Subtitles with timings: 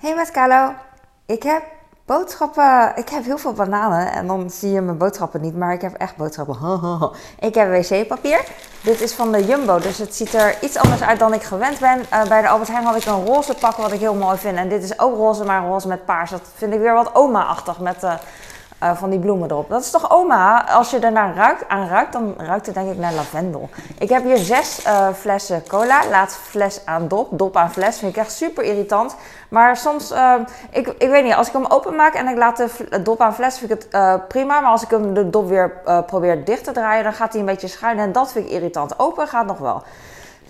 [0.00, 0.74] Hey met Carlo.
[1.26, 1.62] Ik heb
[2.04, 2.92] boodschappen.
[2.94, 5.94] Ik heb heel veel bananen en dan zie je mijn boodschappen niet, maar ik heb
[5.94, 6.56] echt boodschappen.
[7.48, 8.44] ik heb wc-papier.
[8.82, 11.78] Dit is van de Jumbo, dus het ziet er iets anders uit dan ik gewend
[11.78, 11.98] ben.
[11.98, 14.56] Uh, bij de Albert Heijn had ik een roze pak wat ik heel mooi vind.
[14.56, 16.30] En dit is ook roze, maar roze met paars.
[16.30, 18.14] Dat vind ik weer wat oma-achtig met uh,
[18.82, 19.68] uh, van die bloemen erop.
[19.68, 20.68] Dat is toch oma?
[20.68, 23.68] Als je ernaar ruikt, aan ruikt, dan ruikt het denk ik naar lavendel.
[23.98, 26.08] Ik heb hier zes uh, flessen cola.
[26.10, 27.28] Laat fles aan dop.
[27.38, 27.98] Dop aan fles.
[27.98, 29.16] Vind ik echt super irritant.
[29.48, 30.34] Maar soms, uh,
[30.70, 33.58] ik, ik weet niet, als ik hem openmaak en ik laat de dop aan fles,
[33.58, 34.60] vind ik het prima.
[34.60, 35.72] Maar als ik hem de dop weer
[36.06, 37.98] probeer dicht te draaien, dan gaat hij een beetje schuin.
[37.98, 38.98] En dat vind ik irritant.
[38.98, 39.82] Open gaat nog wel.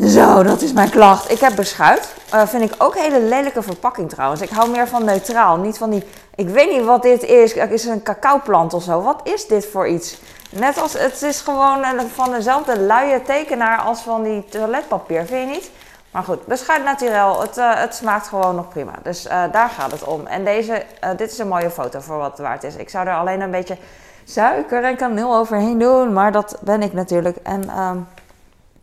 [0.07, 1.31] Zo, dat is mijn klacht.
[1.31, 2.15] Ik heb beschuit.
[2.35, 4.41] Uh, vind ik ook hele lelijke verpakking trouwens.
[4.41, 5.57] Ik hou meer van neutraal.
[5.57, 6.05] Niet van die.
[6.35, 7.55] Ik weet niet wat dit is.
[7.55, 9.03] Is het een cacaoplant of zo?
[9.03, 10.21] Wat is dit voor iets?
[10.51, 15.27] Net als het is gewoon van dezelfde luie tekenaar als van die toiletpapier.
[15.27, 15.71] Vind je niet?
[16.11, 17.41] Maar goed, beschuit naturel.
[17.41, 18.93] Het, uh, het smaakt gewoon nog prima.
[19.03, 20.27] Dus uh, daar gaat het om.
[20.27, 20.85] En deze,
[21.17, 22.77] dit is een mooie foto voor wat waard is.
[22.77, 23.77] Ik zou er alleen een beetje
[24.25, 26.13] suiker en kaneel overheen doen.
[26.13, 27.37] Maar dat ben ik natuurlijk.
[27.43, 27.71] En.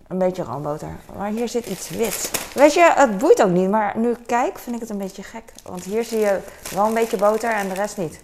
[0.08, 0.96] Een beetje roomboter.
[1.18, 2.32] Maar hier zit iets wit.
[2.54, 3.70] Weet je, het boeit ook niet.
[3.70, 5.44] Maar nu kijk, vind ik het een beetje gek.
[5.64, 6.40] Want hier zie je
[6.76, 8.20] wel een beetje boter en de rest niet.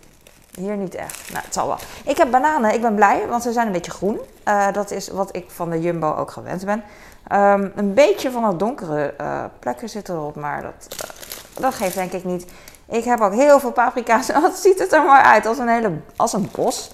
[0.56, 1.32] Hier niet echt.
[1.32, 1.78] Nou, het zal wel.
[2.06, 2.74] Ik heb bananen.
[2.74, 4.20] Ik ben blij, want ze zijn een beetje groen.
[4.48, 6.84] Uh, dat is wat ik van de Jumbo ook gewend ben.
[7.32, 11.96] Um, een beetje van het donkere uh, plekken zitten erop, maar dat, uh, dat geeft
[11.96, 12.46] denk ik niet.
[12.86, 14.32] Ik heb ook heel veel paprika's.
[14.42, 15.46] Wat ziet het er maar uit?
[15.46, 16.92] Als een, hele, als een bos.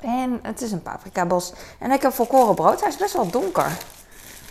[0.00, 1.52] En het is een paprikabos.
[1.78, 2.80] En ik heb volkoren brood.
[2.80, 3.70] Hij is best wel donker.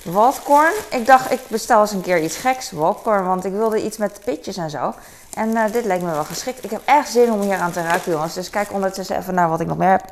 [0.03, 0.73] Waldkorn.
[0.89, 2.71] Ik dacht, ik bestel eens een keer iets geks.
[2.71, 4.93] Waldkorn, want ik wilde iets met pitjes en zo.
[5.33, 6.63] En uh, dit leek me wel geschikt.
[6.63, 8.33] Ik heb echt zin om hier aan te ruiken, jongens.
[8.33, 10.03] Dus kijk ondertussen even naar wat ik nog meer heb.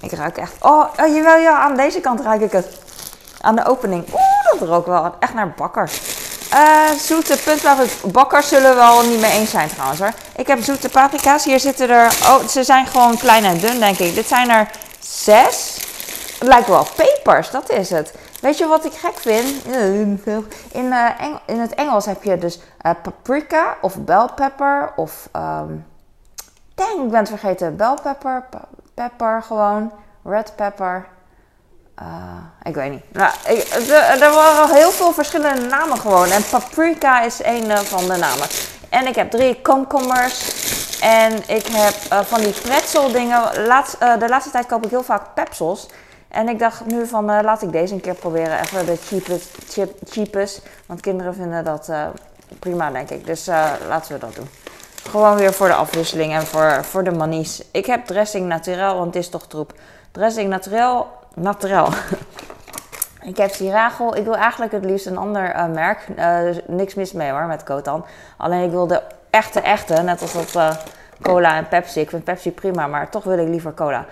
[0.00, 0.52] Ik ruik echt...
[0.60, 2.78] Oh, oh jawel, ja, aan deze kant ruik ik het.
[3.40, 4.04] Aan de opening.
[4.12, 6.13] Oeh, dat rook wel echt naar bakkers.
[6.52, 8.08] Uh, zoete puntpaprika.
[8.08, 10.12] Bakkers zullen wel niet mee eens zijn trouwens hoor.
[10.36, 11.44] Ik heb zoete paprika's.
[11.44, 12.06] Hier zitten er...
[12.06, 14.14] Oh, ze zijn gewoon klein en dun denk ik.
[14.14, 15.76] Dit zijn er zes.
[16.38, 18.14] Het lijkt wel pepers, dat is het.
[18.40, 19.64] Weet je wat ik gek vind?
[19.64, 25.28] In, uh, Eng in het Engels heb je dus uh, paprika of bell pepper of...
[25.36, 25.86] Um,
[26.76, 27.76] ik ben het vergeten.
[27.76, 28.44] Bell pepper,
[28.94, 29.92] pepper gewoon.
[30.24, 31.06] Red pepper.
[32.02, 32.06] Uh,
[32.62, 33.12] ik weet niet.
[33.12, 33.32] Nou,
[34.20, 36.30] er waren heel veel verschillende namen gewoon.
[36.30, 38.46] En paprika is een uh, van de namen.
[38.88, 40.62] En ik heb drie komkommers.
[41.00, 43.66] En ik heb uh, van die pretzel dingen.
[43.66, 45.88] Laat, de laatste tijd koop ik heel vaak pepsels.
[46.28, 48.60] En ik dacht nu van laat ik deze een keer proberen.
[48.60, 49.50] Even de cheapest.
[49.68, 51.90] Cheap, cheapest want kinderen vinden dat
[52.58, 53.26] prima denk ik.
[53.26, 53.46] Dus
[53.88, 54.48] laten we dat doen.
[55.10, 57.62] Gewoon weer voor de afwisseling en voor, voor de manies.
[57.70, 59.72] Ik heb dressing naturel, want het is toch troep.
[60.12, 61.88] Dressing naturel naturel.
[63.30, 64.16] ik heb Siragel.
[64.16, 66.06] Ik wil eigenlijk het liefst een ander uh, merk.
[66.18, 68.04] Uh, niks mis mee hoor, met Kotan.
[68.36, 70.02] Alleen ik wil de echte, echte.
[70.02, 70.70] Net als dat uh,
[71.22, 72.00] cola en Pepsi.
[72.00, 74.06] Ik vind Pepsi prima, maar toch wil ik liever cola.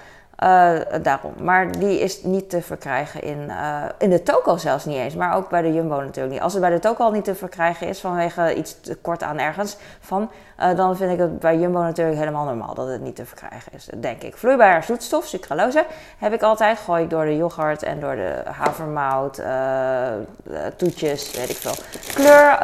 [1.02, 1.34] Daarom.
[1.40, 3.50] Maar die is niet te verkrijgen in,
[3.98, 5.14] in de toko zelfs niet eens.
[5.14, 6.42] Maar ook bij de Jumbo natuurlijk niet.
[6.42, 9.76] Als het bij de toko al niet te verkrijgen is vanwege iets tekort aan ergens
[10.00, 10.30] van...
[10.76, 13.88] dan vind ik het bij Jumbo natuurlijk helemaal normaal dat het niet te verkrijgen is.
[13.96, 14.36] Denk ik.
[14.36, 15.84] Vloeibare zoetstof, sucralose,
[16.18, 16.78] heb ik altijd.
[16.78, 19.42] Gooi ik door de yoghurt en door de havermout,
[20.76, 21.74] toetjes, weet ik veel.
[22.14, 22.58] Kleur,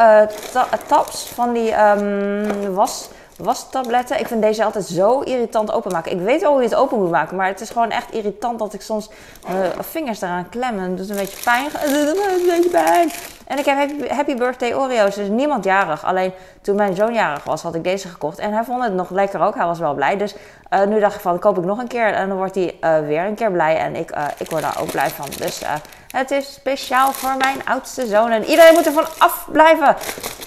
[0.53, 4.21] ta taps van die um, was wastabletten.
[4.21, 6.13] Ik vind deze altijd zo irritant openmaken.
[6.13, 8.59] Ik weet al hoe je het open moet maken, maar het is gewoon echt irritant
[8.59, 9.11] dat ik soms
[9.47, 10.79] mijn vingers eraan klem.
[10.79, 11.69] En het doet een beetje pijn.
[11.79, 13.11] Het doet een beetje pijn.
[13.47, 16.05] En ik heb happy, Birthday Oreo's, dus niemand jarig.
[16.05, 18.39] Alleen toen mijn zoon jarig was, had ik deze gekocht.
[18.39, 19.55] En hij vond het nog lekker ook.
[19.55, 20.17] Hij was wel blij.
[20.17, 20.35] Dus
[20.71, 22.13] uh, nu dacht ik van, koop ik nog een keer.
[22.13, 23.77] En dan wordt hij uh, weer een keer blij.
[23.77, 25.27] En ik, ik word daar ook blij van.
[25.39, 25.63] Dus
[26.11, 28.31] het is speciaal voor mijn oudste zoon.
[28.31, 29.97] En iedereen moet ervan afblijven.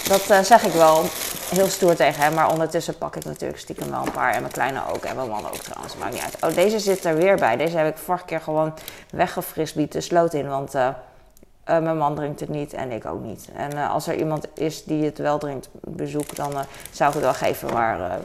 [0.08, 1.03] Dat zeg ik wel
[1.51, 2.34] heel stoer tegen hem.
[2.34, 4.34] Maar ondertussen pak ik natuurlijk stiekem wel een paar.
[4.34, 5.03] En mijn kleine ook.
[5.03, 5.95] En mijn man ook trouwens.
[5.97, 6.38] Maakt niet uit.
[6.44, 7.57] Oh, deze zit er weer bij.
[7.57, 8.73] Deze heb ik vorige keer gewoon
[9.12, 10.47] weggefrisbied de sloot in.
[10.47, 13.50] Want uh, uh, mijn man drinkt het niet en ik ook niet.
[13.56, 16.52] En uh, als er iemand is die het wel drinkt, bezoek, dan
[16.91, 17.73] zou ik het wel geven.
[17.73, 18.20] Maar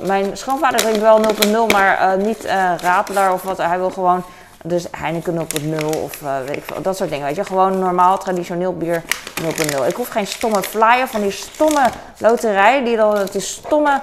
[0.00, 0.06] 0.0.
[0.06, 1.20] Mijn schoonvader drinkt wel
[1.68, 2.44] 0.0, maar niet
[2.80, 3.58] Radler of wat.
[3.58, 4.24] Hij wil gewoon
[4.64, 7.26] dus Heineken 0.0 of weet ik veel, dat soort dingen.
[7.26, 9.02] Weet je, gewoon normaal, traditioneel bier
[9.42, 9.86] 0.0.
[9.86, 11.88] Ik hoef geen stomme flyer van die stomme
[12.18, 14.00] loterij, die dan, die stomme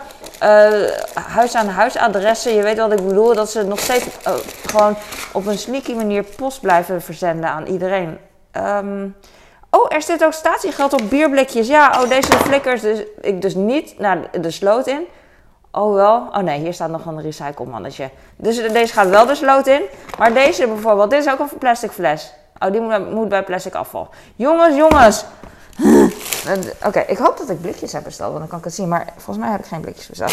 [1.13, 2.55] huis-aan-huis adressen.
[2.55, 4.33] Je weet wat ik bedoel, dat ze nog steeds uh,
[4.65, 4.95] gewoon
[5.31, 8.17] op een sneaky manier post blijven verzenden aan iedereen.
[8.57, 9.15] Um,
[9.69, 11.67] oh, er zit ook statiegeld op bierblikjes.
[11.67, 15.07] Ja, oh, deze flikkers dus ik dus niet naar de sloot in.
[15.71, 16.15] Oh wel?
[16.15, 18.09] Oh nee, hier staat nog een recyclemannetje.
[18.35, 19.81] Dus deze gaat wel de sloot in.
[20.17, 22.33] Maar deze bijvoorbeeld, dit is ook een plastic fles.
[22.59, 24.09] Oh, die moet, moet bij plastic afval.
[24.35, 25.25] Jongens, jongens.
[26.87, 28.87] Oké, ik hoop dat ik blikjes heb besteld, want dan kan ik het zien.
[28.87, 30.31] Maar volgens mij heb ik geen blikjes besteld.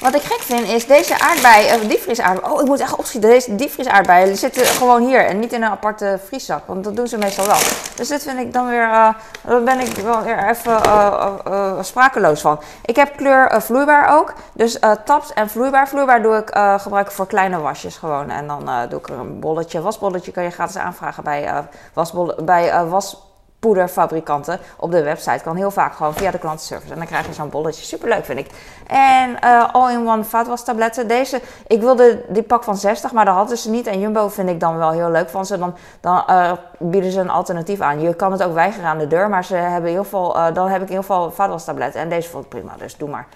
[0.00, 2.52] Wat ik gek vind is deze aardbei, uh, diepvriesaardbei.
[2.52, 3.30] Oh, ik moet echt opschieten.
[3.30, 6.66] Deze diepvriesaardbeien zitten gewoon hier en niet in een aparte vrieszak.
[6.66, 7.58] Want dat doen ze meestal wel.
[7.94, 9.08] Dus dit vind ik dan weer, uh,
[9.46, 12.60] daar ben ik wel weer even uh, sprakeloos van.
[12.84, 14.32] Ik heb kleur vloeibaar ook.
[14.52, 15.88] Dus taps en vloeibaar.
[15.88, 18.30] Vloeibaar doe ik gebruiken voor kleine wasjes gewoon.
[18.30, 19.80] En dan doe ik er een bolletje.
[19.80, 23.27] Wasbolletje kan je gratis aanvragen bij, wasbol bij was
[23.58, 25.42] poederfabrikanten op de website.
[25.44, 26.92] Kan heel vaak gewoon via de klantenservice.
[26.92, 27.84] En dan krijg je zo'n bolletje.
[27.84, 28.50] Superleuk vind ik.
[28.86, 31.08] En uh, all-in-one vaatwastabletten.
[31.08, 33.86] Deze, ik wilde die pak van 60, maar dat hadden ze niet.
[33.86, 35.58] En Jumbo vind ik dan wel heel leuk van ze.
[35.58, 38.00] Dan, dan uh, bieden ze een alternatief aan.
[38.00, 39.28] Je kan het ook weigeren aan de deur.
[39.28, 42.00] Maar ze hebben ieder geval, uh, dan heb ik ieder geval vaatwastabletten.
[42.00, 42.72] En deze vond ik prima.
[42.76, 43.26] Dus doe maar.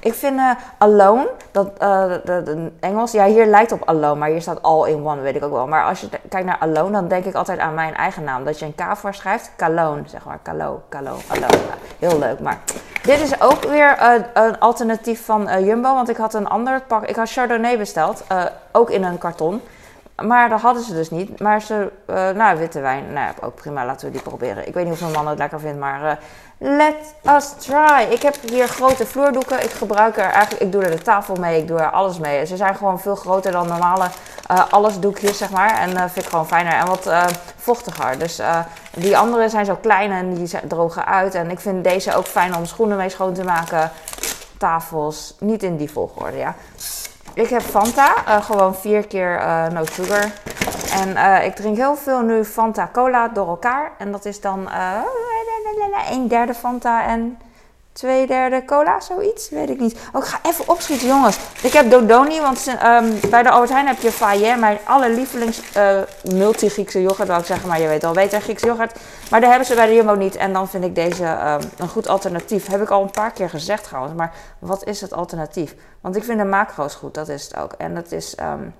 [0.00, 2.12] Ik vind uh, alone, dat, uh,
[2.80, 5.52] Engels, ja hier lijkt op alone, maar hier staat all in one, weet ik ook
[5.52, 5.66] wel.
[5.66, 8.44] Maar als je kijkt naar alone, dan denk ik altijd aan mijn eigen naam.
[8.44, 10.38] Dat je een K voor schrijft, Calogne, zeg maar.
[10.42, 11.58] Calo, Calo, alone.
[11.98, 12.58] heel leuk, maar
[13.02, 17.04] dit is ook weer uh, een alternatief van Jumbo, want ik had een ander pak.
[17.06, 18.24] Ik had Chardonnay besteld,
[18.72, 19.62] ook in een karton.
[20.26, 21.40] Maar dat hadden ze dus niet.
[21.40, 24.68] Maar ze, uh, nou, witte wijn, nou ook prima, laten we die proberen.
[24.68, 26.12] Ik weet niet of mijn man het lekker vindt, maar uh,
[26.58, 28.06] let us try.
[28.10, 29.62] Ik heb hier grote vloerdoeken.
[29.62, 32.46] Ik gebruik er eigenlijk, ik doe er de tafel mee, ik doe er alles mee.
[32.46, 34.06] Ze zijn gewoon veel groter dan normale
[34.50, 35.78] uh, allesdoekjes, zeg maar.
[35.78, 37.10] En vind ik gewoon fijner en wat
[37.56, 38.18] vochtiger.
[38.18, 38.40] Dus
[38.96, 41.34] die andere zijn zo klein en die drogen uit.
[41.34, 43.90] En ik vind deze ook fijn om schoenen mee schoon te maken.
[44.58, 46.54] Tafels, niet in die volgorde, ja.
[47.34, 50.32] Ik heb Fanta, uh, gewoon vier keer uh, no sugar.
[50.92, 53.92] En uh, ik drink heel veel nu Fanta Cola door elkaar.
[53.98, 54.68] En dat is dan
[56.10, 57.38] een derde Fanta en
[57.92, 59.48] twee derde cola, zoiets.
[59.48, 59.98] Weet ik niet.
[60.12, 61.38] Oh, ik ga even opschieten, jongens.
[61.62, 66.00] Ik heb Dodoni, want um, bij de Albert Heijn heb je Faye, mijn allerlievelings uh,
[66.32, 67.68] multi-Griekse yoghurt, wil ik zeggen.
[67.68, 68.98] Maar je weet al beter, Griekse yoghurt.
[69.30, 70.36] Maar daar hebben ze bij de Jumbo niet.
[70.36, 72.66] En dan vind ik deze um, een goed alternatief.
[72.66, 74.14] Heb ik al een paar keer gezegd trouwens.
[74.14, 75.74] Maar wat is het alternatief?
[76.00, 77.72] Want ik vind de macro's goed, dat is het ook.
[77.72, 78.74] En dat is um,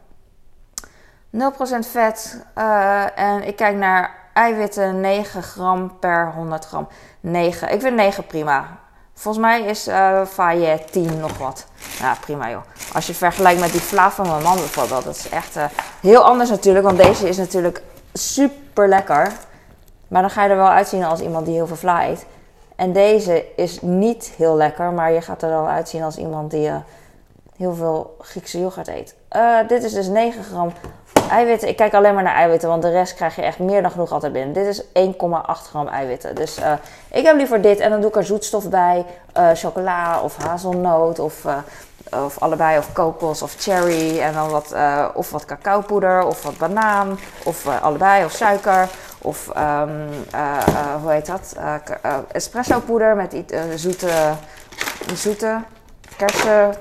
[1.37, 1.39] 0%
[1.79, 2.45] vet.
[2.59, 6.89] Uh, en ik kijk naar eiwitten 9 gram per 100 gram.
[7.21, 7.73] 9.
[7.73, 8.79] Ik vind 9 prima.
[9.21, 11.67] Volgens mij is uh, Faye 10 nog wat.
[11.99, 12.61] Ja, prima joh.
[12.93, 15.05] Als je vergelijkt met die Vla van mijn man bijvoorbeeld.
[15.05, 15.65] Dat is echt uh,
[16.01, 16.85] heel anders natuurlijk.
[16.85, 17.83] Want deze is natuurlijk
[18.13, 19.33] super lekker.
[20.09, 22.27] Maar dan ga je er wel uitzien als iemand die heel veel Vla eet.
[22.77, 24.93] En deze is niet heel lekker.
[24.93, 26.77] Maar je gaat er dan uitzien als iemand die uh,
[27.61, 29.15] heel veel Griekse yoghurt eet.
[29.69, 30.73] dit is dus 9 gram
[31.31, 31.69] eiwitten.
[31.69, 34.13] Ik kijk alleen maar naar eiwitten, want de rest krijg je echt meer dan genoeg
[34.13, 34.53] altijd binnen.
[34.53, 34.89] Dit is 1,8
[35.47, 36.35] gram eiwitten.
[36.35, 36.73] Dus uh,
[37.11, 39.07] ik heb liever dit en dan doe ik er zoetstof bij.
[39.37, 41.45] Uh, chocola of hazelnoot of,
[42.11, 44.21] of allebei of kokos of cherry.
[44.21, 44.75] En dan wat,
[45.15, 48.89] of wat cacaopoeder of wat banaan of allebei of suiker.
[49.23, 50.09] Of um,
[51.03, 51.57] hoe heet dat?
[52.33, 54.33] espresso poeder met iets zoete,
[55.15, 55.59] zoete
[56.17, 56.75] kersen,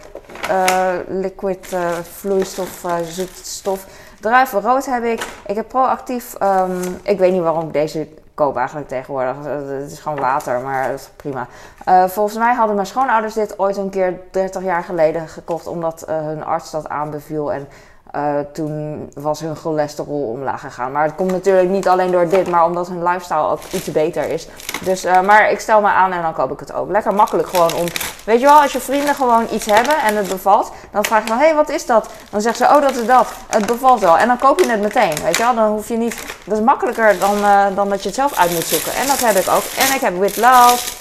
[1.07, 3.85] liquid vloeistof, zoetstof.
[4.19, 5.27] Druivenrood heb ik.
[5.45, 6.35] Ik heb proactief.
[6.43, 9.35] Um, ik weet niet waarom ik deze koop eigenlijk tegenwoordig.
[9.43, 11.47] Het is gewoon water, maar dat is prima.
[11.87, 15.67] Uh, volgens mij hadden mijn schoonouders dit ooit een keer 30 jaar geleden gekocht.
[15.67, 17.53] Omdat uh, hun arts dat aanbeviel.
[17.53, 17.67] En
[18.15, 20.91] uh, toen was hun cholesterol omlaag gegaan.
[20.91, 24.29] Maar het komt natuurlijk niet alleen door dit, maar omdat hun lifestyle ook iets beter
[24.29, 24.47] is.
[24.81, 26.89] Dus, uh, maar ik stel me aan en dan koop ik het ook.
[26.89, 27.85] Lekker makkelijk gewoon om.
[28.23, 31.27] Weet je wel, als je vrienden gewoon iets hebben en het bevalt, dan vraag je
[31.27, 32.09] van hé, hey, wat is dat?
[32.29, 33.27] Dan zeggen ze, oh, dat is dat.
[33.47, 34.17] Het bevalt wel.
[34.17, 35.15] En dan koop je het meteen.
[35.23, 36.15] Weet je wel, dan hoef je niet.
[36.45, 38.93] Dat is makkelijker dan, uh, dan dat je het zelf uit moet zoeken.
[38.93, 39.63] En dat heb ik ook.
[39.77, 40.97] En ik heb With Love.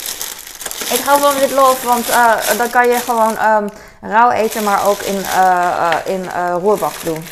[0.94, 2.06] Ik hou van With Love, want
[2.58, 3.36] dan kan je gewoon.
[3.62, 3.68] Um,
[4.00, 7.24] rauw eten, maar ook in, uh, in uh, roerbak doen.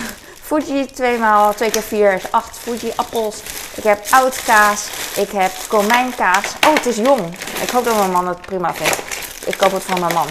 [0.48, 3.42] Fuji 2 maal 2 keer 4 is 8 Fuji appels.
[3.74, 4.88] Ik heb oud kaas.
[5.16, 6.54] Ik heb komijnkaas.
[6.66, 7.34] Oh, het is jong.
[7.62, 8.98] Ik hoop dat mijn man het prima vindt.
[9.46, 10.26] Ik koop het van mijn man.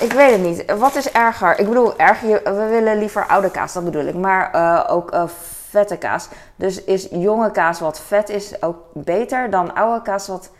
[0.00, 0.78] Ik weet het niet.
[0.78, 1.58] Wat is erger?
[1.58, 4.14] Ik bedoel, erger, we willen liever oude kaas, dat bedoel ik.
[4.14, 4.50] Maar
[4.88, 5.22] ook uh,
[5.76, 6.28] vette kaas.
[6.56, 10.50] Dus is jonge kaas wat vet is ook beter dan oude kaas wat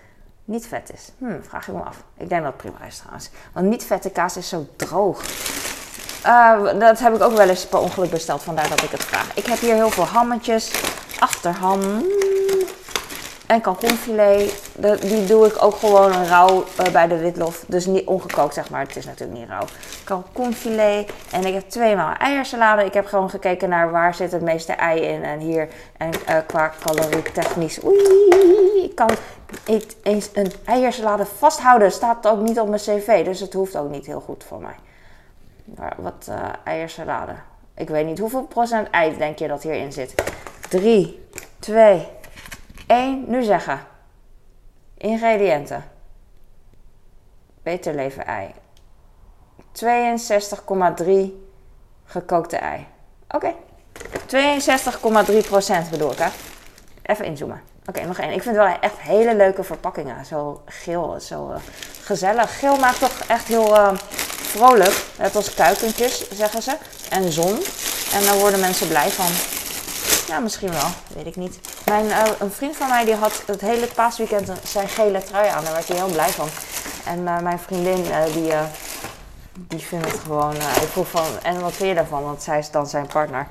[0.47, 1.13] niet vet is.
[1.19, 2.03] Hm, vraag je me af.
[2.17, 3.31] Ik denk dat het prima is trouwens.
[3.53, 5.23] Want niet vette kaas is zo droog.
[6.27, 9.37] Uh, dat heb ik ook wel eens per ongeluk besteld, vandaar dat ik het vraag.
[9.37, 10.73] Ik heb hier heel veel hammetjes,
[11.19, 11.81] achterham
[13.47, 14.71] en kalkoenfilet.
[15.01, 17.65] die doe ik ook gewoon rauw uh, bij de witlof.
[17.67, 19.65] Dus niet ongekookt zeg maar, het is natuurlijk niet rauw.
[20.05, 22.85] Kalkoenfilet en ik heb tweemaal eiersalade.
[22.85, 25.25] Ik heb gewoon gekeken naar waar zit het meeste ei in.
[25.25, 29.11] En hier, en uh, qua calorie technisch, oei, ik kan
[29.65, 31.93] ik eens een eiersalade vasthouden.
[31.93, 34.77] Staat ook niet op mijn cv, dus het hoeft ook niet heel goed voor mij.
[35.65, 37.33] Maar wat uh, eiersalade.
[37.75, 40.15] Ik weet niet hoeveel procent ei denk je dat hierin zit.
[40.69, 42.09] 3, 2,
[42.87, 43.25] 1.
[43.27, 43.81] Nu zeggen.
[44.97, 45.85] Ingrediënten.
[47.63, 48.55] Beter leven ei.
[49.73, 51.33] 62,3
[52.05, 52.87] gekookte ei.
[53.29, 53.55] Oké.
[54.27, 56.29] 62,3% bedoel ik, hè?
[57.03, 57.61] Even inzoomen.
[57.87, 58.33] Oké, nog één.
[58.33, 60.25] Ik vind wel echt hele leuke verpakkingen.
[60.25, 61.57] Zo geel, zo uh,
[62.03, 62.59] gezellig.
[62.59, 63.93] Geel maakt toch echt heel uh,
[64.41, 65.05] vrolijk.
[65.19, 66.77] Net als kuikentjes, zeggen ze.
[67.11, 67.59] En zon.
[68.13, 69.31] En daar worden mensen blij van.
[70.35, 70.89] Ja, misschien wel.
[71.15, 71.59] Weet ik niet.
[71.87, 75.65] Mijn, uh, een vriend van mij die had het hele paasweekend zijn gele trui aan.
[75.65, 76.49] Daar werd hij heel blij van.
[77.05, 78.53] En mijn vriendin, die,
[79.53, 80.55] die vindt het gewoon...
[80.55, 82.23] ik vroeg van, en wat vind je daarvan?
[82.23, 83.47] Want zij is dan zijn partner.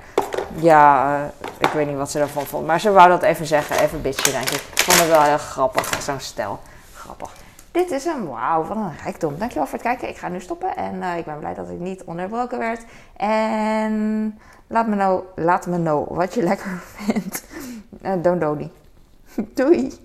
[0.55, 1.19] Ja,
[1.57, 2.65] ik weet niet wat ze ervan vond.
[2.65, 3.79] Maar ze wou dat even zeggen.
[3.79, 4.61] Even bitchen, denk ik.
[4.73, 5.89] Ik vond het wel heel grappig.
[6.01, 6.59] Zo'n stel.
[6.95, 7.29] Grappig.
[7.75, 8.27] Dit is hem.
[8.27, 9.37] Wauw, wat een rijkdom.
[9.37, 10.09] Dankjewel voor het kijken.
[10.09, 10.75] Ik ga nu stoppen.
[10.75, 12.85] En uh, ik ben blij dat ik niet onderbroken werd.
[13.17, 17.45] En laat me nou, laat me know wat je lekker vindt.
[18.01, 18.69] Uh, don't
[19.55, 20.04] Doei.